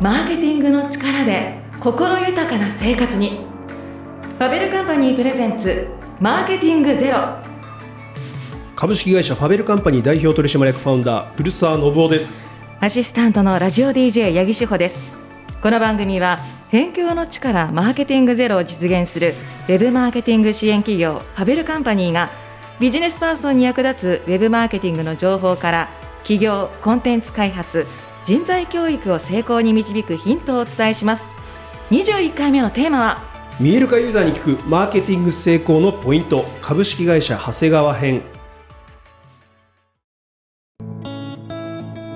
[0.00, 3.46] マーケティングの力で心豊かな生活に。
[4.38, 5.86] ファベルカンパニープレゼンツ
[6.20, 7.18] マーケティングゼロ。
[8.74, 12.48] 株式会社ファベルカンパニー代表取締役ファウンダー古澤信夫です。
[12.80, 15.08] アシスタントのラジオ DJ 八木志保です。
[15.62, 16.40] この番組は
[16.72, 19.34] 辺境の力マーケティングゼロを実現する
[19.68, 22.30] ウェブマーケティング支援企業ファベルカンパニーが
[22.80, 25.88] ビジネスパーソンに役立つウェブマーケティングの情報から
[26.24, 27.86] 企業コンテンツ開発
[28.24, 31.24] 人材教育を成功に導くヒントをお伝えします。
[31.90, 33.18] 21回目のテーマは
[33.60, 36.44] 見える化ユーザーに聞くマーケティング成功のポイント。
[36.62, 38.22] 株式会社長谷川編。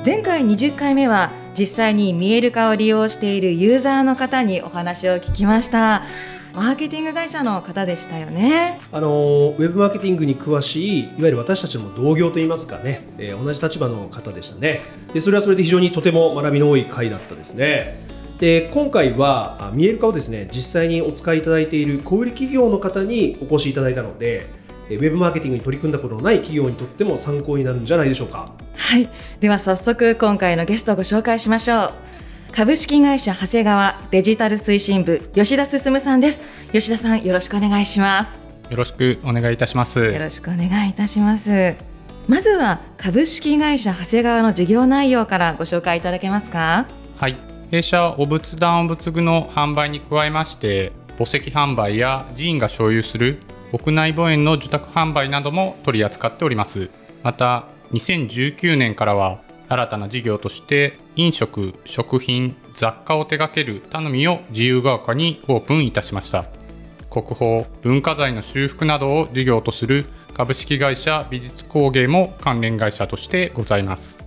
[0.06, 6.02] 前回20回目は実際に見える化を利用しているユーザーの方にお話を聞きました
[6.54, 8.80] マーケティング会社の方でしたよね。
[8.92, 14.80] あのウェブマーケティングに詳しいいわゆる私たちの同業といいますかね、えー、同じ立場の方でしたね。
[15.12, 18.00] でそれはそれで非常にとても学びの多い回だったですね。
[18.38, 24.46] で今回は見える化をですね実際にお使いいただいている小売企業の方にお越しいただいたので
[24.90, 28.52] ウェブマーケティングに取り組んだことのない企業にとっても参考になるんじゃないでしょうか。
[28.74, 29.08] はい。
[29.40, 31.92] では早速今回のゲストをご紹介しましょう
[32.52, 36.40] 株式会社長谷川デジタル推進部吉田進さんです。
[36.72, 38.44] 吉田さんよろしくお願いします。
[38.68, 40.00] よろしくお願いいたします。
[40.00, 41.76] よろしくお願いいたします。
[42.26, 46.86] まずは株式会社長谷川の事業内容からご紹介いただけますか？
[47.16, 47.36] はい。
[47.70, 53.40] 弊社お仏壇お仏具の販売に加えまして墓石販売や寺院が所有する
[53.72, 56.90] 屋内墓園の受託販売なども取り扱っております。
[57.22, 66.46] また2019年からは新たな事業として飲食食品雑貨を手掛ける頼みを自由が丘にオープンいたしました。
[67.10, 74.20] 国宝文化財の修復などを事業とする株式会社美術工芸も関連会社としてございます。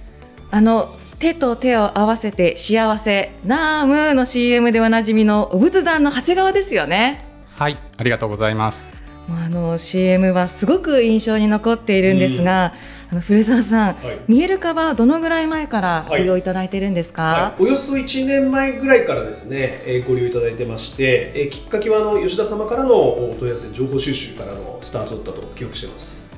[0.52, 7.26] あの手と手を合わせて幸せナームの CM でおなじみのお仏壇の長谷川ですよね。
[7.54, 9.01] はいありがとうございます
[9.34, 12.74] あの CM はすごく印象に残っているんですが、
[13.12, 17.42] あの古澤さん、はい、見える化はどのぐらい前からご利用いただいているんですか、はい。
[17.42, 26.31] はい、およそ1年前ぐらいからですね、えー、ご利用いただいてまして、えー、きっかけはあの吉田様からのお問い合わせ情報収集からのスタートだったと記憶しています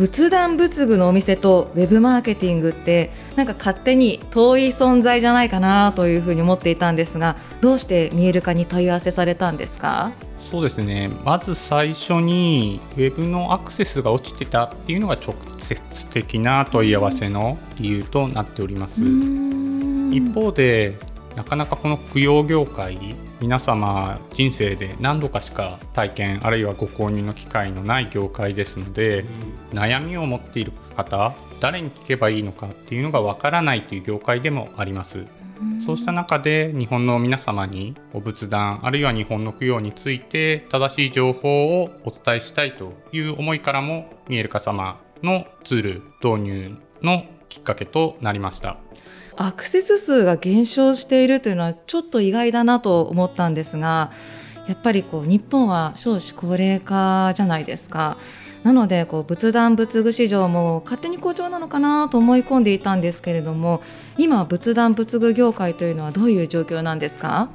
[0.00, 10.12] 仏壇仏具のお店とウェブマーケティングってなんか勝手に遠い存在じゃないかなというふうに思っていたんですがどうして見える化に問い合わせされたんですか？
[10.38, 11.10] そうですね。
[11.22, 19.02] まず最初にウェブのアクセスが落ちてたっていうのが直接的な問い合わせの理由となっております。
[19.02, 20.96] 一方で
[21.36, 22.96] なかなかこの供養業界
[23.40, 29.24] 皆様人生で何度かしか体験あるいはご購入の機会のない業界ですので、
[29.72, 35.24] うん、悩みを持っている方誰に聞けばいいのかっていうのがわからないという業界でもあります。
[35.84, 48.78] そうした中で日本の皆様にお仏壇あるいは日本の供養について正しい情報をお伝えしたいという思いからも見えるか様のツール導入のきっかけとなりました。
[49.42, 54.12] アクセス数が減少しているというのはちょっと意外だなと思ったんですが
[54.68, 58.18] やっぱりこう日本は少子高齢化じゃないですか。
[58.64, 63.80] なのでこう仏壇仏具市場も勝手に好調なのかなと思い込んでいたんですけれども
[64.18, 67.48] 今仏壇仏具業界というのはどういう状況なんですか？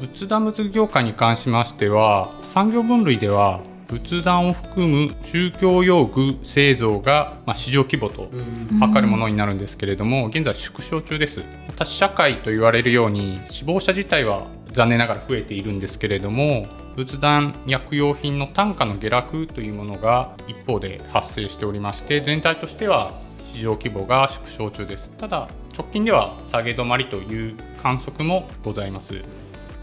[0.00, 3.58] 仏壇仏具業界に関しましては産業分類では
[3.88, 8.30] 仏壇を含む宗教用具製造が、まあ、市場規模と
[8.80, 11.44] 測るものになるんですけれども、現在縮小中です。
[11.66, 23.12] また社会と言われるように死亡者自体は残念ながら増えているんですけれども仏壇薬用品の単価の下落というものが一方で発生しておりまして全体としては
[23.54, 25.10] 市場規模が縮小中です。
[25.12, 25.48] ただ
[25.78, 29.22] 直近では下げ止まりという観測もございます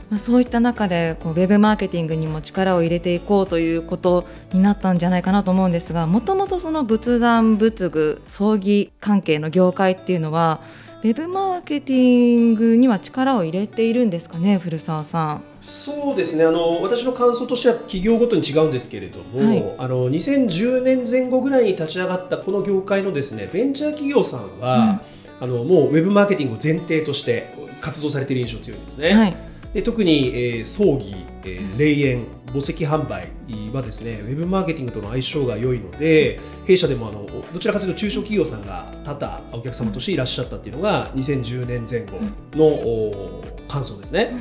[0.09, 10.59] まあ、そういった中でこうウェブマーケティングにも力を入れていこうということになったんじゃないかなと思うんですがもともとその仏壇仏具葬儀関係の業界っていうのは
[11.03, 15.43] ウェブマーケティングには力を入れているんですかね古澤さん。
[15.61, 25.01] そうですねあの私の感想としては企業ごとに違うんですけれども、はい、あの2010年前後ぐらいに立ち上がったこの業界のですねベンチャー企業さんは、
[25.41, 29.11] うん、あのもうウェブマーケティングを前提として活動されている印象強いんですね。
[29.11, 31.13] はいで特に、えー、葬儀、
[31.43, 33.29] えー、霊園墓石販売
[33.73, 42.21] はですねウェブマーケティングとの相性が良いので弊社でもあのどちらかというと中小企業さんが多々お客様としていらっしゃったっていうのが2010年前後
[42.53, 44.33] の、感想ですね。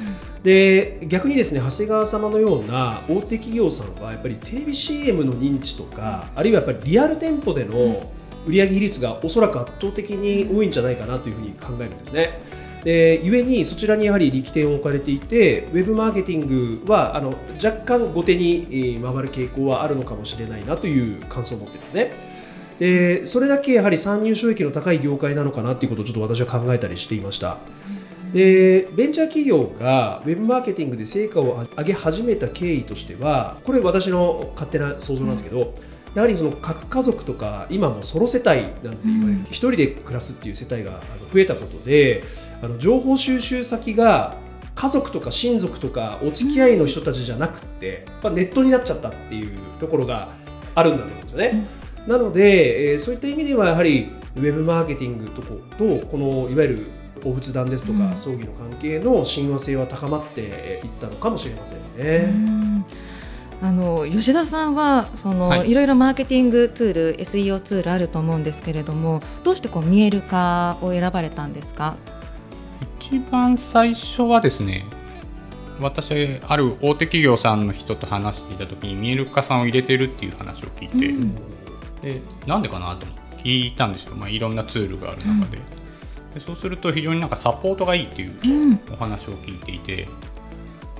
[0.44, 8.12] で逆にですね長谷川様のような大手企業さんはやっぱりテレビ CM の認知とかあるいはやっぱりリアル店舗での
[8.46, 12.63] 売上比率がおそらく圧倒的に多いんじゃないかなというふうに考えるんですね。
[12.86, 22.12] えー、ゆえにそちらにやはり力点を置かれていてウェブマーケティングはあの若干後手に回る傾向はあるのかもしれないなという感想を持ってるんですね。
[22.80, 27.58] えー、それだけやはり参入収益の高い業界なのかなということをちょっと私は考えたりしていました。
[28.32, 35.72] でベンチャー企業がウェブマーケティングで成果を上げ始めた経緯としてはこれ私の勝手な想像なんですけど、
[36.16, 41.00] やはりその核家族とか今もソロ世帯なんていう一人で暮らすっていう世帯が
[41.32, 42.24] 増えたことで
[42.64, 44.36] あの情報収集先が
[44.74, 50.30] 家族とか親族とかお付き合いの人たちじゃなくて、まあ、ネットになっちゃったっていうところが
[50.74, 51.66] あるんだと思うんですよね。
[52.06, 56.86] なので、えー、そういった意味ではやはりウェブマーケティングとことこのいわゆる
[57.24, 62.84] お仏壇ですとか、葬儀の関係の親和性は高まっていったのかもしれませんね。
[63.62, 71.96] あの吉田さんはその、はい、いろいろマーケティングツール SEO ツールあると思うんですけれどもどうしてこう見える化を選ばれたんですか？
[73.14, 74.84] 一番最初はですね
[75.80, 81.34] 私ある大手企業さんの人と話していた時に見える化さんを入れてるっていう話を聞いて、うん、
[82.00, 83.06] でなんでかなと
[83.38, 85.58] 聞いたんですよ、まあ、いろんなツールがある中で。
[85.58, 90.08] うん、でそうすると非常になんかサポートがいいっていうお話を聞いていて、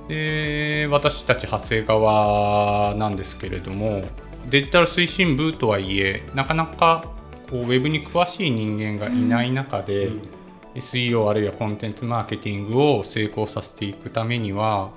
[0.03, 4.03] うん、で私たち発生側なんですけれども
[4.49, 7.11] デジタル推進部とはいえなかなか
[7.49, 10.34] こうウェブに詳しい人間がいない中で、うん
[10.75, 14.91] SEO あるいはコンテンツマーケティングを成功させていくためには、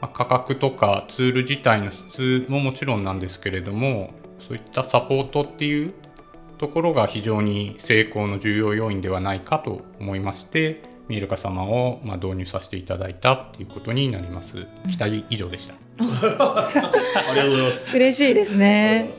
[0.00, 5.94] まあ、価格とかツール自体の質ももちろんなんですけれどもそういったサポートっていう
[6.58, 14.66] ところが非常に成功の重要要因ではないかと思いましてミールカ様をま導入させていただいたっていうことになります。
[14.88, 15.74] 期待以上でした。
[16.02, 16.70] あ
[17.32, 17.96] りがとうございます。
[17.96, 19.10] 嬉しいですね。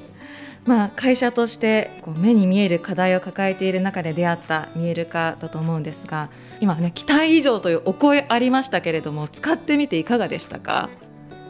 [0.68, 6.30] まあ、会社としてこう目に見える課題を抱えている中で出会った見える化だと思うんですが
[6.60, 10.90] 今ね期待以上というお声ありましたけれども使ってみていかがでしたか？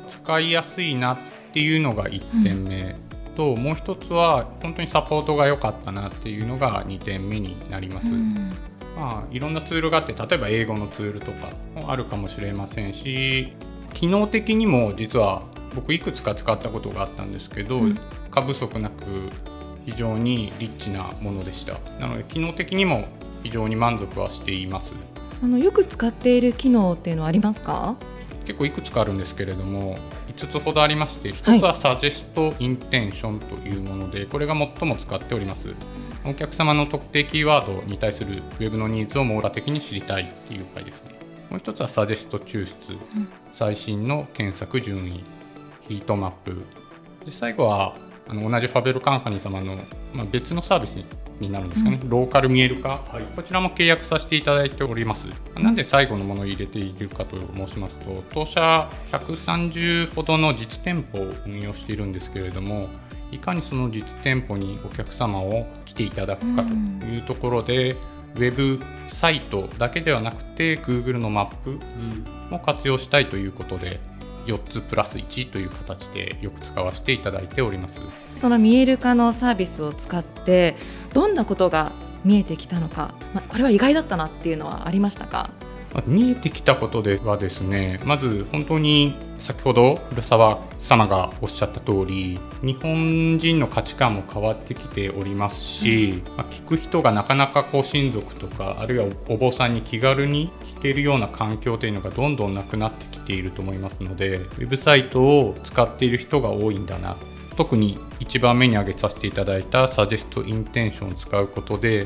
[0.07, 1.17] 使いやすいなっ
[1.51, 2.95] ていうのが1点目、
[3.37, 8.11] と、もう一つは本当にサポートが良かったなっていうのが2点目になります。
[8.11, 8.51] うん、
[8.95, 13.53] まあ、いろんなツールがあって例えば英語のツールとかもあるかもしれませんし
[13.93, 15.43] 機能的にも実は
[15.77, 17.99] 僕いくつか使ったことがあったんですけど、うん、
[18.31, 19.03] 過不足なく
[19.85, 21.77] 非常にリッチなものでした。
[21.99, 23.05] なので機能的にも
[23.43, 24.93] 非常に満足はしています。
[25.41, 27.95] あのよく使っている機能っていうのはありますか？
[28.45, 29.97] 結構いくつかあるんですけれども
[30.29, 35.73] 5つほどありまして1つはサジェストインテンションというもので、はい、これが最も使っております。
[36.25, 41.11] お客様の特定キーワードに対する Web のニーズを網羅的に知りたいっていう回ですね。
[41.49, 45.23] もう1つはサジェスト抽出、うん、最新の検索順位
[45.87, 46.63] ヒートマップ。
[47.25, 47.95] で最後は
[48.27, 49.75] あの同じファベルカンパニー様の、
[50.13, 50.97] まあ、別のサービス
[51.39, 55.27] になるんですかね、うん、ローカル見える化、はい、こちらも契約させていただいております。
[55.55, 62.89] なんで最後のものを入れているかと申しますと、当社130ほどの実店舗を運用しているんですけれども、
[63.31, 71.79] いかにその実店舗にお客様を来ていただくかというところで、うんウェブサイトだけではなくて Google のマップ
[72.49, 73.99] も活用したいということで、
[74.47, 77.99] 4つプラス1という形でよく使わせていただいております。
[78.35, 80.75] その見える化のサービスを使って
[81.13, 81.91] どんなことが
[82.25, 85.51] 見えてきたのか、まこれは意外だったなっていうのはありましたか？
[86.05, 107.17] 見えてきたことではですねまず本当に先ほど古澤様がおっしゃった通り日本人の価値観も変わってきておりますし、うん、まあ、聞く人がなかなかこう親族とかあるいはお坊さんに気軽に聞けるような環境というのがどんどんなくなってきていると思いますのでウェブサイトを使っている人が多いんだな。
[107.57, 112.05] 特に1番目に挙げさせていただいたサジェストインテンションを使うことで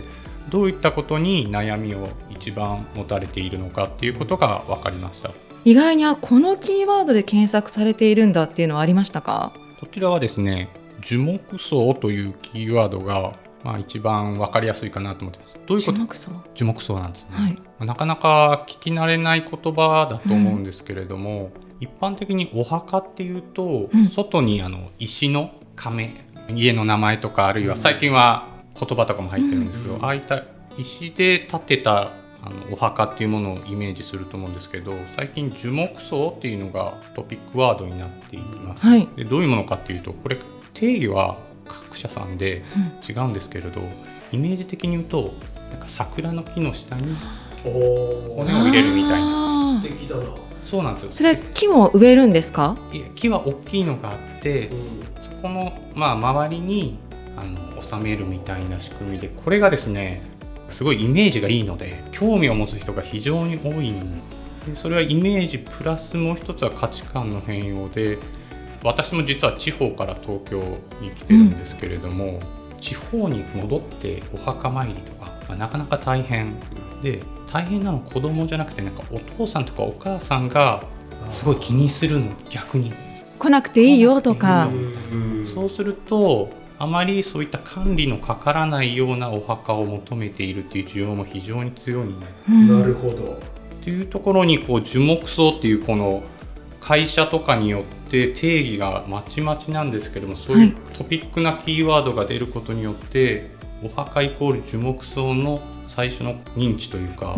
[0.50, 2.08] どういったことに悩みを
[2.42, 5.30] 一番持たれているのかっていうことが分かりました。
[5.64, 9.54] 意外にこのキーワードで検索されているんだっていうのはありましたか？
[9.80, 10.70] こちらはですね
[11.02, 15.60] 樹木層というキーワードがまあ一番分かりやすいかなと思ってます。
[15.68, 15.98] どういうこと？
[16.00, 26.16] 樹木層樹木層なんですね、はい、なかなか聞き慣れない言葉だと思うんですけれども、うん、一般的にお墓っていうと、うん、外にあの石の亀
[26.50, 28.48] 家の名前とかあるいは最近は
[28.80, 30.44] 言葉とかも入ってるんですけど、うん、ああいった
[30.80, 40.38] 石で建てたあのお墓っていうものをイメージすると思うんですけど最近樹木葬っていうのがトピックワードになっています、はい、でどういうものかっていうとこれ
[40.74, 42.64] 定義は各社さんで
[43.08, 43.90] 違うんですけれど、うん、
[44.32, 45.34] イメージ的に言うと
[45.70, 47.16] なんか桜の木の下に
[47.64, 49.78] 骨を入れるみたいな。
[49.80, 50.24] 素敵だな。
[50.62, 51.10] そうなんですよ。
[51.12, 52.78] それは木を植えるんですか？
[52.92, 56.98] いや木は大きいのがあって、うん、そこの、まあ、周りに
[57.38, 60.22] あの収めるみたいな仕組みでこれがですね
[60.72, 64.22] すごいイメージがいいので興味を持つ人が非常に多いん
[64.66, 68.20] でそれはイメージプラスもう一つは価値観の変容で
[68.84, 70.60] 私も実は地方から東京
[71.02, 72.40] に来てるんですけれども、
[72.72, 76.56] うん、地方に戻ってお墓参りとか、まあ、なかなか大変
[77.04, 80.84] で大変なの子供じゃなくてなんかお父さんとかお母さんが
[81.30, 82.94] すごい気にするの逆に。
[83.38, 84.70] 来なくていいよとか。
[85.54, 86.50] そうすると
[86.82, 92.08] あまりそういった管理のかからないようなお墓を求めているっていう需要も非常に強い、
[92.50, 93.34] なるほど。
[93.34, 96.24] っていうところにこう樹木葬っていうこの
[96.80, 103.52] 会社とかによって定義がまちまちなんですけどもそういうトピックなキーワードが出ることによって、
[103.84, 105.62] お墓イコール樹木葬の
[105.92, 107.36] 最初の認知というか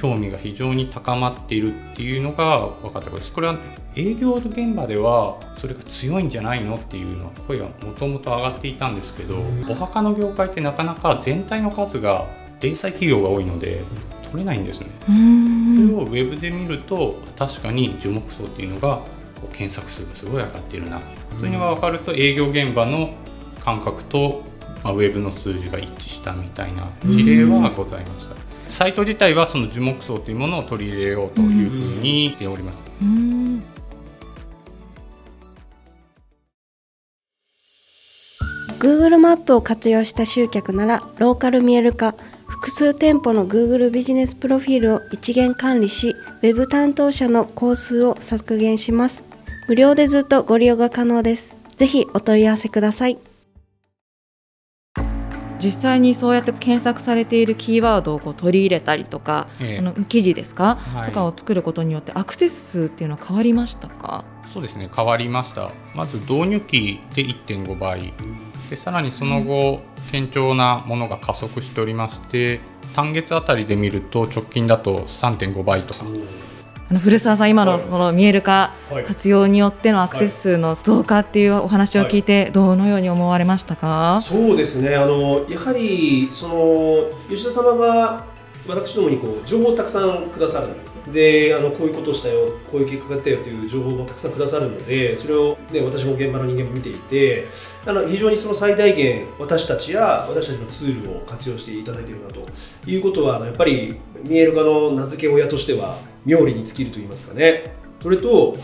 [0.00, 3.32] 興味が非常に高まっているっていうのが分かったことです。
[3.32, 3.58] これは
[3.96, 12.28] 営業現場ではそれが強いんじゃないのっていうのは声がもともと上がっていたんですけどお墓の業界ってなかなか全体の数が
[12.60, 13.82] 零細企業が多いので
[14.30, 14.86] 取れないんですね。
[15.04, 19.00] それをウェブで見ると確かに樹木葬っていうのが
[19.52, 21.00] 検索数がすごい上がっているな
[21.40, 23.10] そういうのが分かると営業現場の
[23.64, 24.44] 感覚と
[24.86, 28.36] まあ、ウェブの数字が一致したみたいな事例はございました。
[28.68, 32.84] サイト自体はその樹木層というものを取り入れようというふうにしております。
[38.78, 42.14] Google マップを活用した集客ならローカル見える化
[42.46, 49.24] 複数店舗の Google ビジネスプロフィールを一元管理し Web 担当者の工数を削減します。
[49.66, 51.56] 無料でずっとご利用が可能です。
[51.76, 53.18] ぜひお問い合わせください
[55.62, 64.24] 実際にそうやって検索されているキーワードをこう取り入れたりとか、ええ、あの記事ですか、はい、とかを作ることによってアクセス数っていうのは変わりましたか？
[64.52, 64.88] そうですね。
[64.94, 65.70] 変わりました。
[65.94, 68.12] まず導入期で1.5倍。
[68.70, 72.60] でさらにその後、堅調なものが加速しておりまして
[72.94, 76.04] 単月あたりで見ると直近だと3.5倍とか
[76.88, 78.70] あの古澤さん、今のその見える化
[79.04, 84.94] 活用によってのアクセス数の増加っていうお話を聞いて、どのように思われましたか、そうですね。
[84.94, 88.24] あのやはりその吉田様が
[88.68, 97.46] 私どもにこう情報をたくさんくださるんです、ね、であのこういうことをしたよこういう結果が出たよという情報をたくさんくださるのでそれを、ね、私も現場の人間も見ていて
[97.84, 102.46] あの非常にその最大限私たちや私たちのツールを活用していただいているなと
[102.86, 107.74] いうことはやっぱり見える化の名付け親としては妙利に尽きると言いますかね。
[108.00, 108.56] それと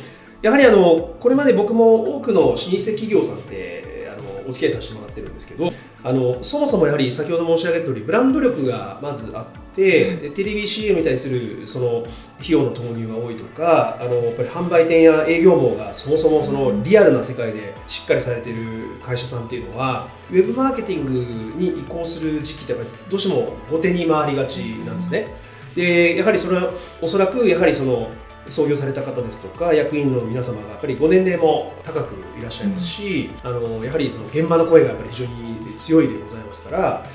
[0.42, 5.72] やはりあのこれまで僕も多くの老舗企業さんであのお付き合いさせてもらってるんですけど
[6.04, 12.04] あのそもそもやはり先ほど申し上げた通りブランド力がまずあってテレビ CM に対するその
[12.38, 18.56] 費用の投入が多いとかあのやっぱり販売店や営業網がそもそもそのリアルな世界でしっかりされてる
[19.02, 21.12] 会社さんっていうのはウェブマーケティング
[21.58, 25.26] に移行する時期ってやっぱりどうしても後手に回りがちなんですね。
[25.74, 28.10] でやはりそれはおそらくやはりその
[28.48, 37.06] 創業された方ですとか役員の皆様がやっぱりご年齢も高くいらっしゃいますし、うん、あのやはりその現場の声がやっぱり非常に強いでございますから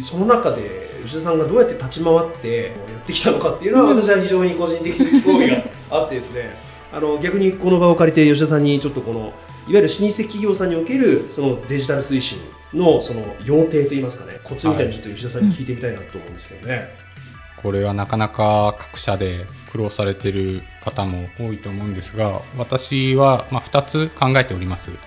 [0.00, 6.56] その中で吉田さんがどうやって立ち回ってやってきたのかっていうのは私は非常に個人的に興味があってですね。
[6.92, 9.32] あの逆にこの場を借りて吉田さんにちょっとこのいわ
[9.66, 12.38] ゆる老舗企業さんにおけるそのデジタル推進
[12.72, 16.74] のその要諦といいますかねコツみたいにちょっと吉田さんに聞いてみたいなと思うんですけどね。
[16.74, 16.88] はい。
[17.62, 25.00] これはなかなか各社で苦労されている方も多いと思うんですが私はま2つ考えております、はい、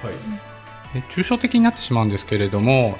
[1.09, 2.97] 抽象的になってしまうんですけれども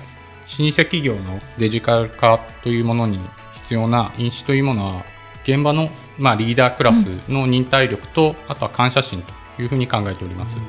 [0.57, 3.19] 老舗企業のデジタル化というものに
[3.53, 5.05] 必要な因子というものは
[5.43, 9.23] 現場のまリーダークラスの忍耐力と、あとは感謝心
[9.55, 10.63] というふうに考えております、うん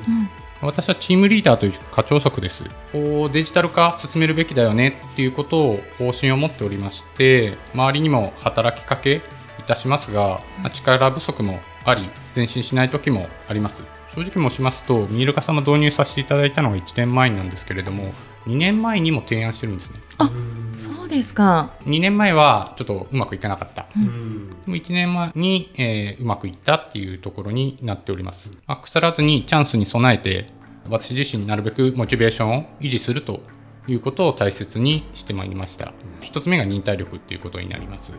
[0.61, 2.63] 私はチームリーダーという課長職です。
[2.91, 9.21] こうデジタル化進めるべきだよねっていうことを方針を持っておりまして、周りにも働きかけ
[9.59, 10.39] いたしますが、
[10.71, 13.81] 力不足もあり、前進しない時もあります。
[14.09, 18.13] 正直申しますと、ミールカ様導入させていただいたのが1年前なんですけれども、
[18.47, 19.99] 2年前にも提案してるんですね。
[20.17, 20.31] あ
[20.77, 21.73] そうですか。
[21.85, 23.85] 2年前はちょっとうまくいかなかった。
[23.95, 28.51] うん、でも1年前に、えー、うまくいったっていうところになっております。
[28.65, 30.47] まあ、腐らずにチャンスに備えて、
[30.89, 33.41] 私自身なるべくモチベーションを維持すると
[33.87, 35.93] いうことを大切にしてまいりました。
[36.21, 38.13] 1つ目が忍耐力っていうことになります。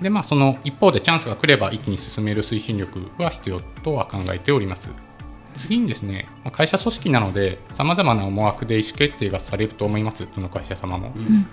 [0.00, 4.88] でまあその一方でチャンスが来れば一気に進める推進力は必要とは考えております。
[5.56, 10.26] 次にですね会社組織なのでさまざまな思惑で意思決定がされると思います。
[10.34, 11.46] どの会社様も、うん、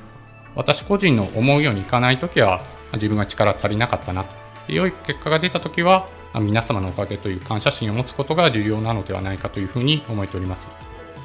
[0.56, 2.62] 私個人の思うようにいかない時は
[2.94, 4.30] 自分が力足りなかったなと
[4.72, 6.08] 良い結果が出た時は
[6.40, 10.68] 皆様のおかげという感謝心を持つことが重要なのではないかというふうに思えております、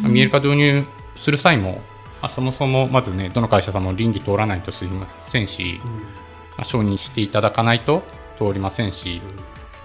[0.05, 0.85] うん、見える化導入
[1.17, 1.81] する際も
[2.21, 5.81] あ、そもそもまずねどの会社さんも倫理通らないとすみませんし、
[6.57, 8.03] まあ、承認していただかないと
[8.39, 9.21] 通りませんし、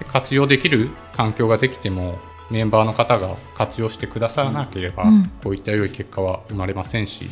[0.07, 2.19] 活用できる環境ができても
[2.51, 5.05] メンバーの方が活用してくださらなければ、
[5.43, 7.29] こういった良い結果は生まれませんし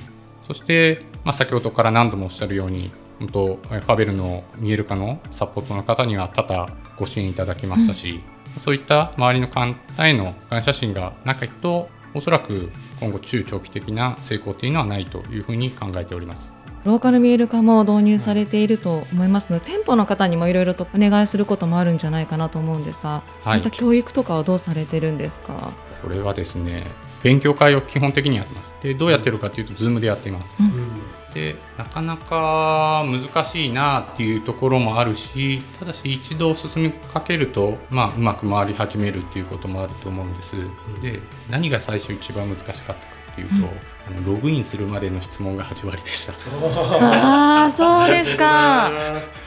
[0.47, 8.21] そして、まあ、先ほどから何度もおっしゃるように本当ファベルの見える化のサポートの方には多々ご支援いただきましたし、
[8.55, 16.50] うん、そういった周りの方への感謝心がないとおそらく今後中長期的な成功というのはないというふうに考えております。
[16.83, 25.71] ローカル見える化も導入されていると思いますので、店舗の方にもいろいろとお願いすることもあるんじゃないかなと思うんですが、そういった教育とかはどうされてるんですか？
[26.01, 26.83] これはですね
[27.21, 28.73] 勉強会を基本的にやってます。
[28.81, 40.55] でどうやってるかというと Zoom でやっています、うん、でなかなか難しいなっていうところもあるしただし一度進みかけると、まあ、うまく回り始めるっていうこともあると思うんです、
[41.03, 41.19] で
[41.51, 42.97] 何が最初一番難しかったか
[43.33, 43.61] っていうと、うん、
[44.07, 46.33] あのログインするまでの質問が8割でした。
[46.33, 48.91] ああそうですか。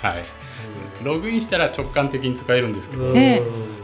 [0.03, 0.25] はい。
[1.03, 3.13] ログインしたら直感的に使えるんですけど、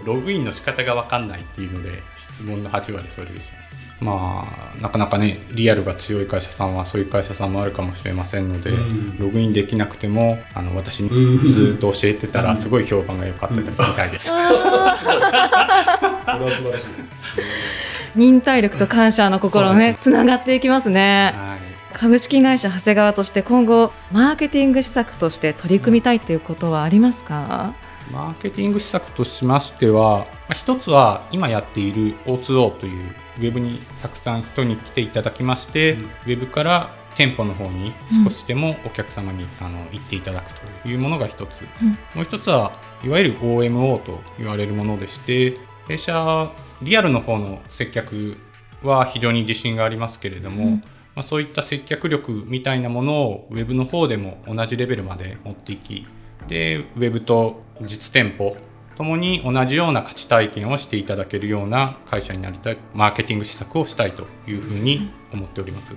[0.04, 4.46] ログインの仕方が分かんないっていうので質問の8割それでしたま
[4.78, 11.10] あなかなかねリアルが強い会社さんはそういう会社さんもあるかもしれませんので、うん、ログインできなくてもあの私に
[11.46, 14.28] ずっと教えてたらすごい評判が良かったみたいです。
[14.32, 15.20] それは素晴
[16.40, 16.84] らしい
[18.14, 21.34] 忍耐力と感謝の心ねつながっていきますね。
[21.36, 21.58] はい。
[21.92, 27.74] 株式会社長谷川として今後マーケティング施策として取り組みたいということはありますか？
[28.12, 33.02] マーケティング施策としましては、一つは今やっている O2O という
[33.38, 37.92] ウェブにたくさん人に来ていただきまして、うん、ウェブから店舗の方に
[38.24, 40.52] 少しでもお客様に、あの行っていただく
[40.82, 42.72] というものが一つ、うん、もう一つは
[43.04, 46.50] いわゆる OMO と言われるものでして弊社
[46.82, 48.36] リアルの方の接客
[48.82, 50.82] は非常に自信がありますけれども、うん。
[51.14, 56.06] まあ、そういった接客力みたいなものをウェブの方でも同じレベルまで持っていき
[56.46, 58.56] でウェブと実店舗
[58.96, 65.94] ともに同じような価値体験をしていただけるような会社になりたいマーケティング施策をしたいというふうに思っております。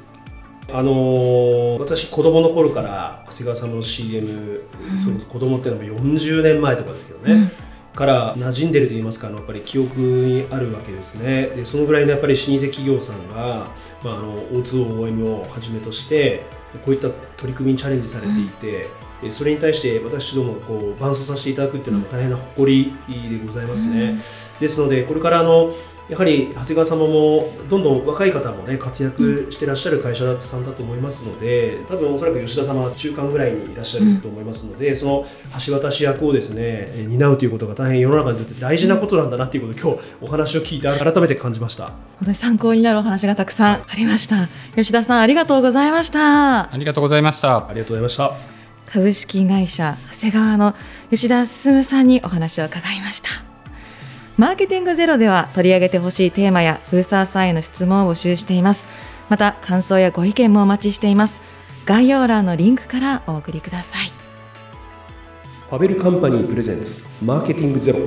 [0.69, 11.47] あのー、私子供の頃から長谷川さんの CM、うん、その子供っていうのも40年前とかですけどね、うんから馴染んでると言いますかあのやっぱり記憶にあるわけですね。
[11.47, 13.67] でそのぐらいのやっぱり老舗企業さんが、
[14.03, 16.43] まあ、あの O2OOM をはじめとして
[16.85, 18.89] こういった取り組みにチャレンジされていて、
[19.23, 24.19] うん、それに対して私どもこう伴走させていただくっていうのは大変な誇りでございますね、うん、
[24.59, 25.71] ですのでこれからあの
[26.09, 35.25] やはり長谷川様もどんどん若い方もね活躍してらっしゃる会社さんだと思いますので多分おそらく吉田様は中間ぐらいにいらっしゃると思いますので、うん、その
[35.65, 41.85] 橋渡し役をですね担うということが大変世の中にとって大事なことなんだなっていうことを今日お話を聞いて改めて感じました。
[41.85, 44.49] 本当に参考になるお話がたくさんありました。
[44.75, 46.73] 吉田さんありがとうございました。
[46.73, 47.69] ありがとうございました。
[47.69, 48.53] ありがとうございました。
[48.85, 50.75] 株式会社長谷川の
[51.09, 53.52] 吉田進さんにお話を伺いました
[54.35, 58.87] マーケティングゼロでは取り上げてほしいテーマや古澤さんへの質問を募集しています。
[59.29, 61.39] また感想やご意見もお待ちしています。
[61.85, 64.11] 概要欄のリンクからお送りください。
[65.69, 67.99] ファベルカンパニープレゼンツマーケティングゼロ。